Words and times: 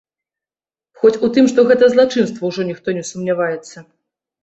Хоць 1.03 1.19
у 1.27 1.29
тым, 1.35 1.51
што 1.53 1.67
гэта 1.73 1.91
злачынства, 1.93 2.51
ужо 2.53 2.61
ніхто 2.73 2.89
не 2.99 3.07
сумняваецца. 3.15 3.89